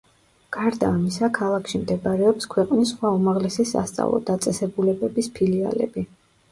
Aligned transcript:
გარდა 0.55 0.87
ამისა, 0.93 1.29
ქალაქში 1.39 1.81
მდებარეობს 1.81 2.49
ქვეყნის 2.55 2.95
სხვა 2.97 3.13
უმაღლესი 3.19 3.67
სასწავლო 3.75 4.25
დაწესებულებების 4.33 5.35
ფილიალები. 5.39 6.11